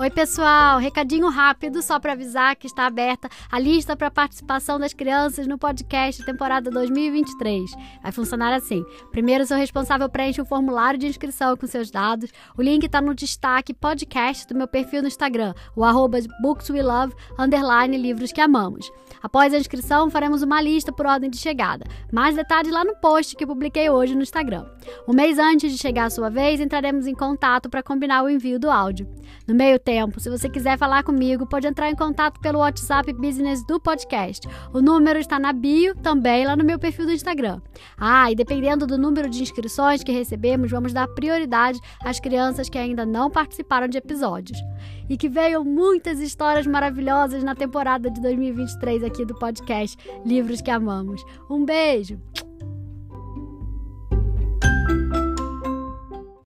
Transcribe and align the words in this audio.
Oi, 0.00 0.08
pessoal! 0.08 0.78
Recadinho 0.78 1.28
rápido 1.28 1.82
só 1.82 2.00
para 2.00 2.14
avisar 2.14 2.56
que 2.56 2.66
está 2.66 2.86
aberta 2.86 3.28
a 3.52 3.58
lista 3.58 3.94
para 3.94 4.10
participação 4.10 4.80
das 4.80 4.94
crianças 4.94 5.46
no 5.46 5.58
podcast 5.58 6.24
temporada 6.24 6.70
2023. 6.70 7.70
Vai 8.02 8.10
funcionar 8.10 8.50
assim: 8.54 8.82
primeiro, 9.10 9.44
seu 9.44 9.58
responsável 9.58 10.08
preenche 10.08 10.40
o 10.40 10.46
formulário 10.46 10.98
de 10.98 11.06
inscrição 11.06 11.54
com 11.54 11.66
seus 11.66 11.90
dados. 11.90 12.30
O 12.56 12.62
link 12.62 12.84
está 12.84 13.02
no 13.02 13.14
destaque 13.14 13.74
podcast 13.74 14.46
do 14.46 14.54
meu 14.56 14.66
perfil 14.66 15.02
no 15.02 15.08
Instagram, 15.08 15.52
o 15.76 15.84
arroba 15.84 16.18
bookswelove, 16.40 17.14
underline 17.38 17.98
livros 17.98 18.32
que 18.32 18.40
amamos. 18.40 18.90
Após 19.22 19.52
a 19.52 19.58
inscrição, 19.58 20.10
faremos 20.10 20.42
uma 20.42 20.60
lista 20.60 20.92
por 20.92 21.06
ordem 21.06 21.28
de 21.28 21.36
chegada. 21.36 21.84
Mais 22.12 22.36
detalhes 22.36 22.72
lá 22.72 22.84
no 22.84 22.96
post 22.96 23.36
que 23.36 23.46
publiquei 23.46 23.90
hoje 23.90 24.14
no 24.14 24.22
Instagram. 24.22 24.66
Um 25.06 25.12
mês 25.12 25.38
antes 25.38 25.70
de 25.72 25.78
chegar 25.78 26.04
a 26.04 26.10
sua 26.10 26.30
vez, 26.30 26.60
entraremos 26.60 27.06
em 27.06 27.14
contato 27.14 27.68
para 27.68 27.82
combinar 27.82 28.22
o 28.22 28.30
envio 28.30 28.58
do 28.58 28.70
áudio. 28.70 29.08
No 29.46 29.54
meio 29.54 29.78
tempo, 29.78 30.20
se 30.20 30.30
você 30.30 30.48
quiser 30.48 30.78
falar 30.78 31.02
comigo, 31.02 31.46
pode 31.46 31.66
entrar 31.66 31.90
em 31.90 31.94
contato 31.94 32.40
pelo 32.40 32.60
WhatsApp 32.60 33.12
Business 33.12 33.64
do 33.66 33.78
podcast. 33.80 34.46
O 34.72 34.80
número 34.80 35.18
está 35.18 35.38
na 35.38 35.52
bio, 35.52 35.94
também 35.96 36.46
lá 36.46 36.56
no 36.56 36.64
meu 36.64 36.78
perfil 36.78 37.06
do 37.06 37.12
Instagram. 37.12 37.60
Ah, 37.98 38.30
e 38.30 38.34
dependendo 38.34 38.86
do 38.86 38.96
número 38.96 39.28
de 39.28 39.42
inscrições 39.42 40.02
que 40.02 40.12
recebemos, 40.12 40.70
vamos 40.70 40.92
dar 40.92 41.08
prioridade 41.08 41.78
às 42.04 42.18
crianças 42.18 42.68
que 42.68 42.78
ainda 42.78 43.04
não 43.04 43.30
participaram 43.30 43.88
de 43.88 43.98
episódios. 43.98 44.58
E 45.10 45.16
que 45.16 45.28
venham 45.28 45.64
muitas 45.64 46.20
histórias 46.20 46.66
maravilhosas 46.66 47.42
na 47.42 47.54
temporada 47.54 48.08
de 48.08 48.20
2023 48.20 49.02
aqui 49.02 49.24
do 49.24 49.34
podcast 49.34 49.98
Livros 50.24 50.62
que 50.62 50.70
Amamos. 50.70 51.22
Um 51.50 51.64
beijo! 51.64 52.18